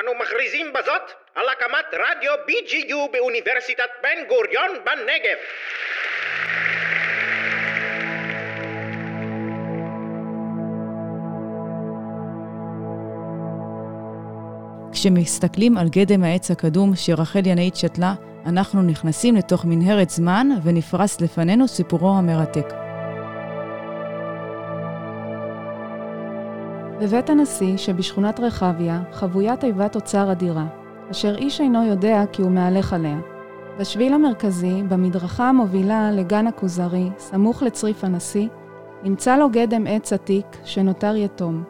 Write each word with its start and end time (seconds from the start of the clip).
אנו 0.00 0.14
מכריזים 0.14 0.72
בזאת 0.72 1.02
על 1.34 1.48
הקמת 1.48 1.84
רדיו 1.92 2.32
BGU 2.48 3.12
באוניברסיטת 3.12 3.88
בן 4.02 4.24
גוריון 4.28 4.70
בנגב. 4.84 5.36
כשמסתכלים 14.92 15.78
על 15.78 15.88
גדם 15.88 16.24
העץ 16.24 16.50
הקדום 16.50 16.92
שרחל 16.96 17.46
ינאית 17.46 17.76
שתלה, 17.76 18.14
אנחנו 18.46 18.82
נכנסים 18.82 19.36
לתוך 19.36 19.64
מנהרת 19.64 20.10
זמן 20.10 20.48
ונפרס 20.64 21.20
לפנינו 21.20 21.68
סיפורו 21.68 22.10
המרתק. 22.18 22.85
בבית 27.00 27.30
הנשיא 27.30 27.76
שבשכונת 27.76 28.40
רחביה 28.40 29.02
חבויה 29.12 29.56
תיבת 29.56 29.96
אוצר 29.96 30.32
אדירה, 30.32 30.66
אשר 31.10 31.36
איש 31.36 31.60
אינו 31.60 31.84
יודע 31.84 32.22
כי 32.32 32.42
הוא 32.42 32.50
מהלך 32.50 32.92
עליה. 32.92 33.18
בשביל 33.78 34.12
המרכזי, 34.12 34.82
במדרכה 34.88 35.48
המובילה 35.48 36.10
לגן 36.10 36.46
הכוזרי, 36.46 37.10
סמוך 37.18 37.62
לצריף 37.62 38.04
הנשיא, 38.04 38.48
נמצא 39.02 39.36
לו 39.36 39.50
גדם 39.50 39.86
עץ 39.86 40.12
עתיק 40.12 40.46
שנותר 40.64 41.16
יתום. 41.16 41.64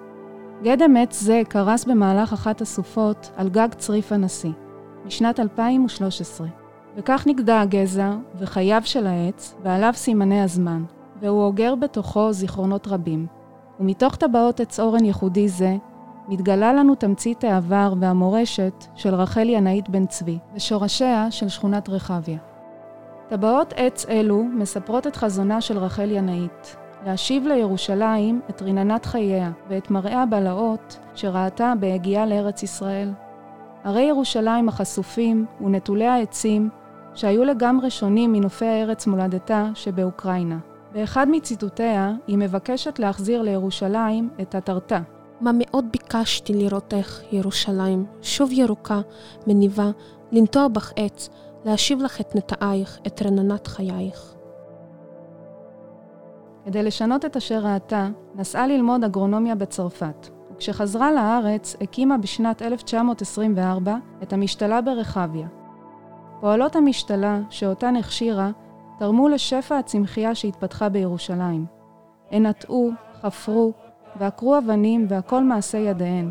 גדם 0.63 0.97
עץ 0.97 1.21
זה 1.21 1.43
קרס 1.49 1.85
במהלך 1.85 2.33
אחת 2.33 2.61
הסופות 2.61 3.31
על 3.37 3.49
גג 3.49 3.69
צריף 3.79 4.13
הנשיא, 4.13 4.53
משנת 5.07 5.41
2013. 5.41 6.47
וכך 6.97 7.25
נגדע 7.27 7.61
הגזע 7.61 8.13
וחייו 8.39 8.81
של 8.85 9.07
העץ, 9.07 9.55
ועליו 9.63 9.93
סימני 9.95 10.43
הזמן, 10.43 10.85
והוא 11.21 11.43
אוגר 11.43 11.75
בתוכו 11.75 12.33
זיכרונות 12.33 12.89
רבים. 12.89 13.36
ומתוך 13.81 14.17
טבעות 14.17 14.61
עץ 14.61 14.81
אורן 14.81 15.05
ייחודי 15.05 15.49
זה, 15.49 15.77
מתגלה 16.29 16.73
לנו 16.73 16.95
תמצית 16.95 17.45
העבר 17.45 17.95
והמורשת 18.01 18.85
של 18.95 19.15
רחל 19.15 19.49
ינאית 19.49 19.89
בן 19.89 20.07
צבי, 20.07 20.39
ושורשיה 20.55 21.31
של 21.31 21.49
שכונת 21.49 21.89
רחביה. 21.89 22.39
טבעות 23.29 23.75
עץ 23.77 24.07
אלו 24.09 24.45
מספרות 24.45 25.07
את 25.07 25.17
חזונה 25.17 25.61
של 25.61 25.79
רחל 25.79 26.11
ינאית, 26.11 26.77
להשיב 27.07 27.47
לירושלים 27.47 28.41
את 28.51 28.63
רננת 28.63 29.07
חייה 29.07 29.51
ואת 29.69 29.91
מראה 29.91 30.23
הבלהות 30.23 30.99
שראתה 31.15 31.73
בהגיעה 31.81 32.27
לארץ 32.27 32.63
ישראל. 32.63 33.11
הרי 33.85 34.03
ירושלים 34.03 34.69
החשופים 34.69 35.47
ונטולי 35.61 36.07
העצים 36.07 36.69
שהיו 37.15 37.45
לגמרי 37.45 37.91
שונים 37.91 38.33
מנופי 38.33 38.67
הארץ 38.67 39.07
מולדתה 39.07 39.71
שבאוקראינה. 39.75 40.59
באחד 40.93 41.27
מציטוטיה 41.31 42.13
היא 42.27 42.39
מבקשת 42.39 42.99
להחזיר 42.99 43.43
לירושלים 43.43 44.31
את 44.41 44.55
התרתה. 44.55 45.01
מה 45.41 45.51
מאוד 45.55 45.85
ביקשתי 45.93 46.55
לראותך, 46.55 47.21
ירושלים, 47.33 48.07
שוב 48.23 48.53
ירוקה, 48.53 49.01
מניבה, 49.47 49.91
לנטוע 50.33 50.69
בך 50.69 50.93
עץ, 50.97 51.29
להשיב 51.65 52.03
לך 52.03 52.21
את 52.21 52.37
נטעייך, 52.37 52.99
את 53.07 53.23
רננת 53.23 53.67
חייך. 53.67 54.35
כדי 56.65 56.83
לשנות 56.83 57.25
את 57.25 57.37
אשר 57.37 57.59
ראתה, 57.59 58.09
נסעה 58.35 58.67
ללמוד 58.67 59.05
אגרונומיה 59.05 59.55
בצרפת, 59.55 60.29
וכשחזרה 60.53 61.13
לארץ, 61.13 61.77
הקימה 61.81 62.19
בשנת 62.19 62.63
1924 62.63 63.97
את 64.23 64.33
המשתלה 64.33 64.81
ברחביה. 64.81 65.47
פועלות 66.41 66.77
המשתלה, 66.77 67.41
שאותן 67.51 67.97
הכשירה, 67.97 68.51
תרמו 68.99 69.29
לשפע 69.29 69.79
הצמחייה 69.79 70.35
שהתפתחה 70.35 70.89
בירושלים. 70.89 71.67
הן 72.31 72.47
נטעו, 72.47 72.91
חפרו, 73.21 73.73
ועקרו 74.19 74.59
אבנים 74.59 75.07
והכל 75.09 75.45
מעשה 75.45 75.79
ידיהן. 75.79 76.31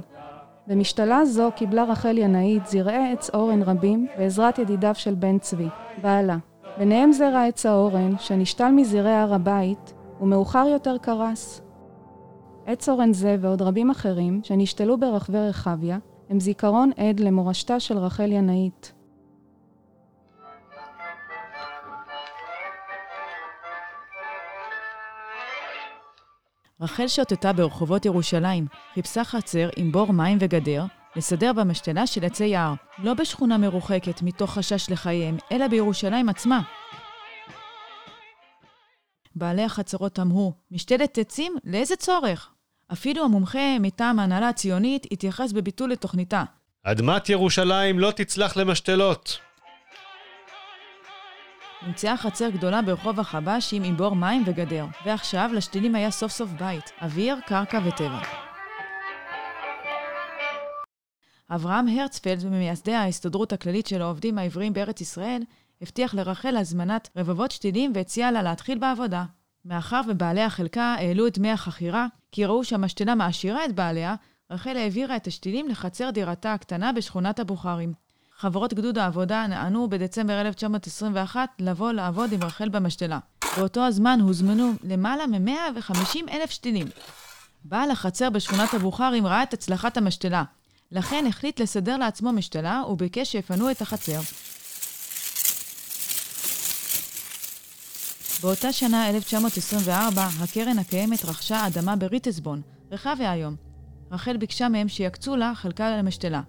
במשתלה 0.68 1.26
זו 1.26 1.50
קיבלה 1.56 1.84
רחל 1.84 2.18
ינאית 2.18 2.66
זרעי 2.66 3.12
עץ 3.12 3.30
אורן 3.30 3.62
רבים 3.64 4.08
בעזרת 4.18 4.60
ידידיו 4.60 4.96
של 4.96 5.16
בן 5.16 5.40
צבי, 5.40 5.68
בעלה. 6.02 6.38
ביניהם 6.78 7.12
זרע 7.12 7.46
עץ 7.46 7.66
האורן, 7.66 8.18
שנשתל 8.18 8.72
מזרעי 8.72 9.16
הר 9.16 9.34
הבית, 9.34 9.94
ומאוחר 10.22 10.68
יותר 10.72 10.98
קרס. 10.98 11.62
עץ 12.66 12.90
אורן 12.90 13.14
זה 13.14 13.36
ועוד 13.40 13.62
רבים 13.62 13.90
אחרים, 13.90 14.40
שנשתלו 14.44 14.98
ברחבי 14.98 15.38
רחביה, 15.38 15.98
הם 16.30 16.40
זיכרון 16.40 16.92
עד 16.98 17.20
למורשתה 17.20 17.80
של 17.80 17.98
רחל 17.98 18.32
ינאית. 18.32 18.95
רחל 26.86 27.08
שוטטה 27.08 27.54
ברחובות 27.54 28.06
ירושלים, 28.06 28.68
חיפשה 28.94 29.24
חצר 29.24 29.70
עם 29.76 29.92
בור 29.92 30.14
מים 30.14 30.38
וגדר, 30.42 30.84
לסדר 31.16 31.54
במשתלה 31.54 32.08
של 32.08 32.26
עצי 32.26 32.46
יער, 32.46 32.74
לא 33.04 33.14
בשכונה 33.14 33.58
מרוחקת 33.58 34.22
מתוך 34.22 34.54
חשש 34.54 34.90
לחייהם, 34.90 35.38
אלא 35.52 35.68
בירושלים 35.68 36.30
עצמה. 36.30 36.62
בעלי 39.36 39.64
החצרות 39.64 40.16
תמהו, 40.16 40.54
משתלת 40.72 41.18
עצים? 41.18 41.56
לאיזה 41.64 41.96
צורך? 41.96 42.50
אפילו 42.94 43.24
המומחה 43.24 43.80
מטעם 43.80 44.20
ההנהלה 44.20 44.50
הציונית 44.50 45.08
התייחס 45.12 45.52
בביטול 45.52 45.92
לתוכניתה. 45.92 46.44
אדמת 46.84 47.30
ירושלים 47.30 48.00
לא 48.00 48.12
תצלח 48.12 48.58
למשתלות. 48.58 49.38
נמצאה 51.82 52.18
חצר 52.18 52.50
גדולה 52.50 52.82
ברחוב 52.82 53.20
החבשים 53.20 53.84
עם 53.84 53.98
בור 53.98 54.16
מים 54.16 54.44
וגדר, 54.46 54.86
ועכשיו 55.06 55.50
לשתילים 55.54 55.96
היה 55.96 56.12
סוף 56.12 56.32
סוף 56.32 56.50
בית, 56.60 56.92
אוויר, 57.02 57.38
קרקע 57.48 57.80
וטבע. 57.86 58.22
אברהם 61.50 61.88
הרצפלד, 61.88 62.46
ממייסדי 62.46 62.94
ההסתדרות 62.94 63.54
הכללית 63.54 63.88
של 63.88 64.02
העובדים 64.02 64.38
העבריים 64.38 64.74
בארץ 64.74 65.02
ישראל, 65.02 65.42
הבטיח 65.82 66.14
לרחל 66.14 66.58
הזמנת 66.58 67.10
רבבות 67.16 67.52
שתילים 67.52 67.92
והציע 67.96 68.32
לה 68.32 68.42
להתחיל 68.42 68.78
בעבודה. 68.78 69.26
מאחר 69.66 70.02
ובעלי 70.08 70.42
החלקה 70.42 70.96
העלו 71.00 71.28
את 71.28 71.38
דמי 71.38 71.52
החכירה, 71.52 72.08
כי 72.32 72.46
ראו 72.46 72.64
שהמשתלה 72.64 73.16
מעשירה 73.16 73.66
את 73.66 73.76
בעליה, 73.76 74.16
רחל 74.52 74.78
העבירה 74.78 75.16
את 75.16 75.28
השתילים 75.28 75.68
לחצר 75.68 76.10
דירתה 76.10 76.54
הקטנה 76.54 76.92
בשכונת 76.92 77.40
הבוכרים. 77.40 78.05
חברות 78.40 78.74
גדוד 78.74 78.98
העבודה 78.98 79.48
נענו 79.48 79.90
בדצמבר 79.90 80.42
1921 80.42 81.50
לבוא 81.60 81.92
לעבוד 81.92 82.32
עם 82.32 82.44
רחל 82.44 82.70
במשתלה. 82.70 83.20
באותו 83.58 83.82
הזמן 83.86 84.20
הוזמנו 84.22 84.72
למעלה 84.84 85.28
מ-150 85.28 86.32
אלף 86.32 86.50
שתילים. 86.50 86.88
בעל 87.64 87.92
החצר 87.92 88.30
בשכונת 88.30 88.74
הבוכרים 88.74 89.28
ראה 89.28 89.44
את 89.44 89.54
הצלחת 89.54 89.98
המשתלה. 89.98 90.44
לכן 90.92 91.26
החליט 91.28 91.62
לסדר 91.62 91.98
לעצמו 91.98 92.32
משתלה 92.32 92.84
וביקש 92.90 93.32
שיפנו 93.32 93.72
את 93.72 93.82
החצר. 93.82 94.20
באותה 98.42 98.74
שנה, 98.74 99.10
1924, 99.10 100.28
הקרן 100.44 100.80
הקיימת 100.80 101.26
רכשה 101.26 101.68
אדמה 101.68 101.96
בריטסבון, 101.96 102.62
רחביה 102.92 103.32
היום. 103.32 103.56
רחל 104.12 104.38
ביקשה 104.38 104.70
מהם 104.70 104.88
שיקצו 104.90 105.36
לה 105.36 105.52
חלקה 105.56 105.98
למשתלה. 105.98 106.42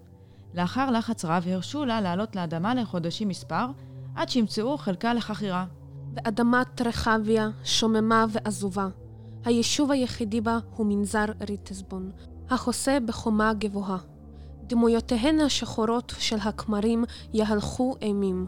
לאחר 0.55 0.91
לחץ 0.91 1.25
רב 1.25 1.45
הרשו 1.49 1.84
לה 1.84 2.01
לעלות 2.01 2.37
לאדמה 2.37 2.75
לחודשים 2.75 3.29
מספר, 3.29 3.67
עד 4.15 4.29
שימצאו 4.29 4.79
חלקה 4.79 5.15
לחכירה. 5.15 5.67
ואדמת 6.15 6.81
רחביה 6.81 7.51
שוממה 7.65 8.27
ועזובה. 8.29 8.89
היישוב 9.45 9.91
היחידי 9.91 10.41
בה 10.41 10.59
הוא 10.77 10.87
מנזר 10.87 11.25
ריטסבון, 11.49 12.11
החוסה 12.51 12.99
בחומה 13.07 13.53
גבוהה. 13.55 13.99
דמויותיהן 14.67 15.41
השחורות 15.41 16.15
של 16.19 16.37
הכמרים 16.43 17.05
יהלכו 17.33 17.95
אימים. 18.03 18.47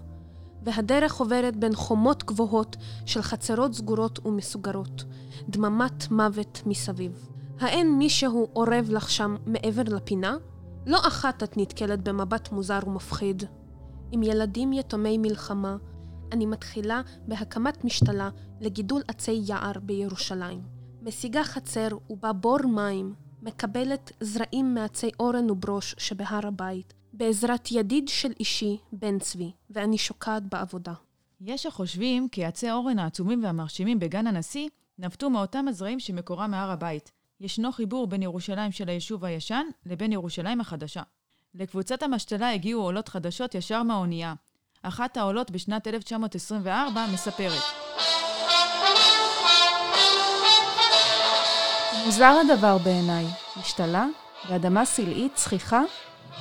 והדרך 0.63 1.15
עוברת 1.15 1.57
בין 1.57 1.75
חומות 1.75 2.25
גבוהות 2.25 2.77
של 3.07 3.23
חצרות 3.23 3.75
סגורות 3.75 4.27
ומסוגרות, 4.27 5.05
דממת 5.49 6.11
מוות 6.11 6.63
מסביב. 6.67 7.29
האין 7.61 7.99
מישהו 7.99 8.49
אורב 8.57 8.89
לך 8.91 9.11
שם 9.11 9.37
מעבר 9.47 9.83
לפינה? 9.87 10.37
לא 10.87 10.99
אחת 11.09 11.43
את 11.43 11.57
נתקלת 11.57 12.09
במבט 12.09 12.53
מוזר 12.53 12.79
ומפחיד. 12.87 13.43
עם 14.13 14.23
ילדים 14.23 14.73
יתומי 14.73 15.19
מלחמה, 15.19 15.77
אני 16.33 16.47
מתחילה 16.47 17.03
בהקמת 17.27 17.85
משתלה 17.85 18.31
לגידול 18.61 19.03
עצי 19.09 19.41
יער 19.45 19.73
בירושלים. 19.83 20.63
משיגה 21.03 21.45
חצר 21.45 21.89
ובה 22.11 22.33
בור 22.33 22.67
מים, 22.67 23.15
מקבלת 23.43 24.13
זרעים 24.21 24.75
מעצי 24.75 25.11
אורן 25.21 25.51
וברוש 25.51 25.95
שבהר 25.99 26.47
הבית, 26.47 26.95
בעזרת 27.13 27.69
ידיד 27.71 28.09
של 28.09 28.33
אישי, 28.41 28.79
בן 28.93 29.19
צבי, 29.19 29.53
ואני 29.71 29.99
שוקעת 29.99 30.43
בעבודה. 30.43 30.93
יש 31.41 31.67
החושבים 31.67 32.29
כי 32.29 32.45
עצי 32.45 32.71
אורן 32.71 32.99
העצומים 32.99 33.45
והמרשימים 33.45 33.99
בגן 33.99 34.27
הנשיא 34.27 34.69
נבטו 34.99 35.31
מאותם 35.31 35.69
הזרעים 35.69 36.01
שמקורם 36.01 36.51
מהר 36.51 36.71
הבית. 36.71 37.13
ישנו 37.41 37.73
חיבור 37.73 38.07
בין 38.07 38.23
ירושלים 38.23 38.73
של 38.73 38.89
היישוב 38.89 39.25
הישן 39.25 39.67
לבין 39.87 40.13
ירושלים 40.13 40.61
החדשה. 40.61 41.03
לקבוצת 41.55 42.03
המשתלה 42.03 42.53
הגיעו 42.53 42.83
עולות 42.83 43.09
חדשות 43.09 43.55
ישר 43.55 43.83
מהאונייה. 43.83 44.35
אחת 44.83 45.17
העולות 45.17 45.51
בשנת 45.51 45.87
1924 45.87 47.07
מספרת. 47.13 47.63
מוזר 52.07 52.41
הדבר 52.45 52.79
בעיניי. 52.79 53.27
משתלה? 53.61 54.07
באדמה 54.49 54.85
סלעית, 54.85 55.35
צחיחה? 55.35 55.83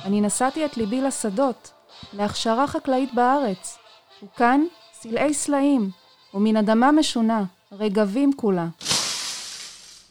אני 0.04 0.20
נשאתי 0.20 0.64
את 0.64 0.76
ליבי 0.76 1.00
לשדות, 1.00 1.72
להכשרה 2.12 2.66
חקלאית 2.66 3.14
בארץ. 3.14 3.78
וכאן 4.22 4.60
סלעי 4.92 5.34
סלעים, 5.34 5.90
ומן 6.34 6.56
אדמה 6.56 6.92
משונה, 6.92 7.44
רגבים 7.72 8.32
כולה. 8.36 8.66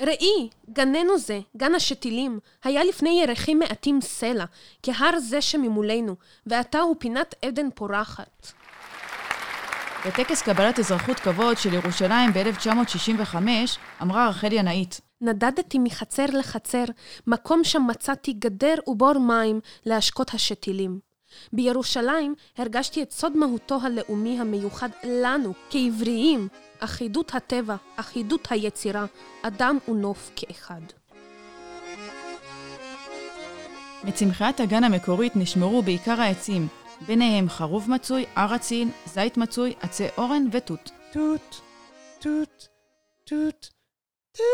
ראי, 0.02 0.50
גננו 0.70 1.18
זה, 1.18 1.40
גן 1.58 1.76
השתילים, 1.76 2.40
היה 2.64 2.84
לפני 2.84 3.22
ירחים 3.24 3.60
מעטים 3.60 4.02
סלע, 4.02 4.46
כהר 4.84 5.20
זה 5.20 5.42
שממולנו, 5.42 6.16
ועתה 6.46 6.80
הוא 6.80 6.96
פינת 7.00 7.36
עדן 7.46 7.70
פורחת. 7.76 8.48
בטקס 10.06 10.42
קבלת 10.42 10.80
אזרחות 10.80 11.20
כבוד 11.20 11.58
של 11.58 11.74
ירושלים 11.74 12.34
ב-1965, 12.34 13.36
אמרה 14.02 14.30
רחל 14.30 14.54
ינאית, 14.54 15.02
נדדתי 15.22 15.80
מחצר 15.80 16.26
לחצר, 16.34 16.84
מקום 17.28 17.64
שם 17.64 17.88
מצאתי 17.88 18.34
גדר 18.34 18.76
ובור 18.88 19.20
מים 19.20 19.60
להשקות 19.86 20.34
השתילים. 20.34 21.07
בירושלים 21.54 22.36
הרגשתי 22.58 23.04
את 23.04 23.12
סוד 23.12 23.38
מהותו 23.38 23.80
הלאומי 23.82 24.40
המיוחד 24.40 24.90
לנו, 25.04 25.54
כעבריים, 25.70 26.48
אחידות 26.80 27.36
הטבע, 27.36 27.76
אחידות 27.96 28.48
היצירה, 28.50 29.06
אדם 29.42 29.78
ונוף 29.88 30.32
כאחד. 30.36 30.82
מצמחיית 34.04 34.60
הגן 34.60 34.84
המקורית 34.84 35.36
נשמרו 35.36 35.82
בעיקר 35.82 36.22
העצים, 36.22 36.68
ביניהם 37.08 37.50
חרוב 37.50 37.92
מצוי, 37.92 38.26
ארצין, 38.38 38.92
זית 39.06 39.38
מצוי, 39.38 39.74
עצי 39.82 40.06
אורן 40.18 40.48
ותות. 40.52 40.92
תות, 41.14 41.62
תות, 42.20 42.68
תות, 43.26 43.70
תות. 44.32 44.48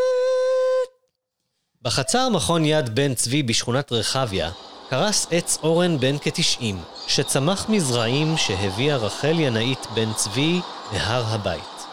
בחצר 1.82 2.28
מכון 2.28 2.64
יד 2.64 2.94
בן 2.94 3.14
צבי 3.14 3.42
בשכונת 3.42 3.92
רחביה 3.92 4.50
קרס 4.90 5.26
עץ 5.30 5.58
אורן 5.62 5.98
בן 5.98 6.18
כתשעים, 6.18 6.78
שצמח 7.06 7.68
מזרעים 7.68 8.36
שהביאה 8.36 8.96
רחל 8.96 9.38
ינאית 9.38 9.86
בן 9.94 10.12
צבי 10.12 10.60
מהר 10.92 11.24
הבית. 11.26 11.86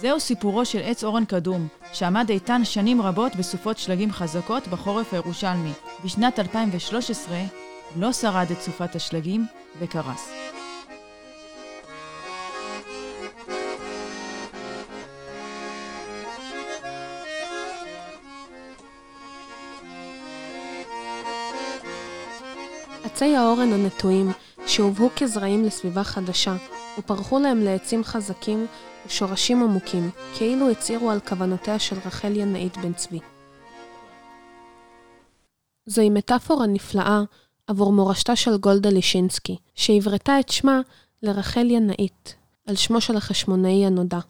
זהו 0.00 0.20
סיפורו 0.20 0.64
של 0.64 0.80
עץ 0.84 1.04
אורן 1.04 1.24
קדום, 1.24 1.68
שעמד 1.92 2.30
איתן 2.30 2.64
שנים 2.64 3.02
רבות 3.02 3.36
בסופות 3.36 3.78
שלגים 3.78 4.12
חזקות 4.12 4.68
בחורף 4.68 5.12
הירושלמי. 5.12 5.72
בשנת 6.04 6.38
2013 6.38 7.36
לא 7.96 8.12
שרד 8.12 8.46
את 8.52 8.60
סופת 8.60 8.94
השלגים 8.94 9.46
וקרס. 9.80 10.45
עצי 23.16 23.36
האורן 23.36 23.72
הנטועים, 23.72 24.30
שהובאו 24.66 25.08
כזרעים 25.16 25.64
לסביבה 25.64 26.04
חדשה, 26.04 26.56
ופרחו 26.98 27.38
להם 27.38 27.60
לעצים 27.60 28.04
חזקים 28.04 28.66
ושורשים 29.06 29.62
עמוקים, 29.62 30.10
כאילו 30.34 30.70
הצהירו 30.70 31.10
על 31.10 31.20
כוונותיה 31.20 31.78
של 31.78 31.96
רחל 32.06 32.36
ינאית 32.36 32.76
בן 32.76 32.92
צבי. 32.92 33.20
זוהי 35.86 36.10
מטאפורה 36.10 36.66
נפלאה 36.66 37.22
עבור 37.66 37.92
מורשתה 37.92 38.36
של 38.36 38.56
גולדה 38.56 38.90
לישינסקי, 38.90 39.56
שהברתה 39.74 40.40
את 40.40 40.48
שמה 40.48 40.80
לרחל 41.22 41.70
ינאית, 41.70 42.34
על 42.66 42.76
שמו 42.76 43.00
של 43.00 43.16
החשמונאי 43.16 43.86
הנודע. 43.86 44.20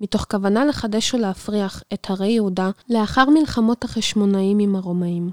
מתוך 0.00 0.26
כוונה 0.30 0.64
לחדש 0.64 1.14
ולהפריח 1.14 1.82
את 1.94 2.10
הרי 2.10 2.28
יהודה 2.28 2.70
לאחר 2.88 3.30
מלחמות 3.30 3.84
החשמונאים 3.84 4.58
עם 4.58 4.76
הרומאים. 4.76 5.30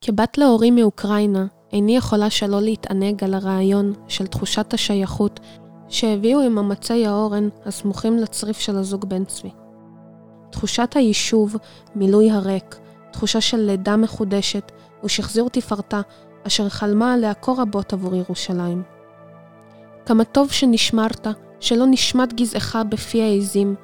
כבת 0.00 0.38
להורים 0.38 0.74
מאוקראינה, 0.74 1.46
איני 1.72 1.96
יכולה 1.96 2.30
שלא 2.30 2.60
להתענג 2.60 3.24
על 3.24 3.34
הרעיון 3.34 3.92
של 4.08 4.26
תחושת 4.26 4.74
השייכות 4.74 5.40
שהביאו 5.88 6.40
עם 6.40 6.58
אמצי 6.58 7.06
האורן 7.06 7.48
הסמוכים 7.64 8.16
לצריף 8.16 8.58
של 8.58 8.76
הזוג 8.76 9.04
בן 9.04 9.24
צבי. 9.24 9.50
תחושת 10.50 10.92
היישוב, 10.94 11.56
מילוי 11.94 12.30
הריק, 12.30 12.76
תחושה 13.10 13.40
של 13.40 13.56
לידה 13.56 13.96
מחודשת 13.96 14.72
ושחזור 15.04 15.48
תפארתה, 15.50 16.00
אשר 16.46 16.68
חלמה 16.68 17.14
עליה 17.14 17.34
כה 17.34 17.52
רבות 17.52 17.92
עבור 17.92 18.14
ירושלים. 18.14 18.82
כמה 20.06 20.24
טוב 20.24 20.52
שנשמרת, 20.52 21.26
שלא 21.60 21.86
נשמט 21.86 22.32
גזעך 22.32 22.76
בפי 22.88 23.22
העזים, 23.22 23.74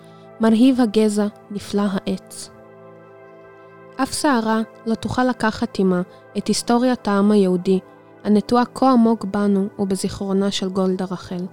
מרהיב 0.40 0.80
הגזע, 0.80 1.26
נפלא 1.50 1.82
העץ. 1.92 2.50
אף 4.02 4.12
שערה 4.12 4.60
לא 4.86 4.94
תוכל 4.94 5.24
לקחת 5.24 5.78
עמה 5.78 6.02
את 6.38 6.46
היסטוריית 6.46 7.08
העם 7.08 7.30
היהודי, 7.30 7.80
הנטועה 8.24 8.64
כה 8.64 8.90
עמוק 8.92 9.24
בנו 9.24 9.68
ובזיכרונה 9.78 10.50
של 10.50 10.68
גולדה 10.68 11.04
רחל. 11.04 11.46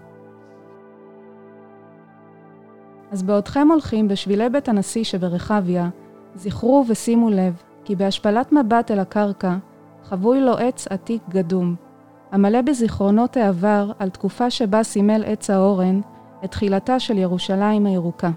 אז 3.12 3.24
בעודכם 3.24 3.68
הולכים 3.71 4.07
בשבילי 4.07 4.50
בית 4.50 4.69
הנשיא 4.69 5.03
שברחביה, 5.03 5.89
זכרו 6.36 6.86
ושימו 6.88 7.30
לב, 7.30 7.63
כי 7.83 7.95
בהשפלת 7.95 8.51
מבט 8.51 8.92
אל 8.92 9.00
הקרקע, 9.00 9.56
חבוי 10.03 10.42
לו 10.42 10.57
עץ 10.57 10.88
עתיק 10.88 11.21
גדום, 11.30 11.75
המלא 12.31 12.62
בזיכרונות 12.62 13.38
העבר 13.38 13.92
על 14.00 14.09
תקופה 14.09 14.50
שבה 14.50 14.83
סימל 14.83 15.24
עץ 15.25 15.50
האורן 15.50 16.01
את 16.44 16.51
תחילתה 16.51 17.00
של 17.00 17.18
ירושלים 17.18 17.86
הירוקה. 17.86 18.30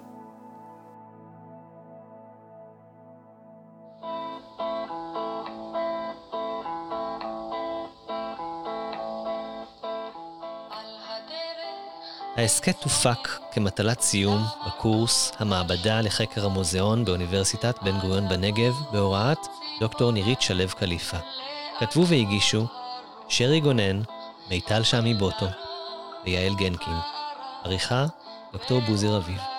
ההסכת 12.38 12.82
הופק 12.82 13.28
כמטלת 13.52 14.00
סיום 14.00 14.44
בקורס 14.66 15.32
המעבדה 15.38 16.00
לחקר 16.00 16.46
המוזיאון 16.46 17.04
באוניברסיטת 17.04 17.82
בן 17.82 18.00
גוריון 18.00 18.28
בנגב 18.28 18.74
בהוראת 18.92 19.38
דוקטור 19.80 20.12
נירית 20.12 20.42
שלו 20.42 20.68
קליפה. 20.78 21.16
כתבו 21.78 22.06
והגישו 22.06 22.66
שרי 23.28 23.60
גונן, 23.60 24.00
מיטל 24.50 24.82
שמי 24.82 25.14
בוטו 25.14 25.46
ויעל 26.24 26.54
גנקין. 26.54 26.96
עריכה 27.64 28.06
דוקטור 28.52 28.80
בוזי 28.80 29.08
רביב. 29.08 29.57